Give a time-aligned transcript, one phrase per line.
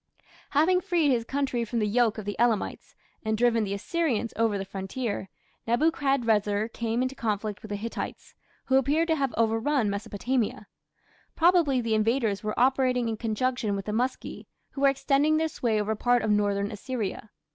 [0.57, 4.57] Having freed his country from the yoke of the Elamites, and driven the Assyrians over
[4.57, 5.29] the frontier,
[5.67, 8.33] Nebuchadrezzar came into conflict with the Hittites,
[8.65, 10.65] who appear to have overrun Mesopotamia.
[11.35, 15.79] Probably the invaders were operating in conjunction with the Muski, who were extending their sway
[15.79, 17.29] over part of northern Assyria.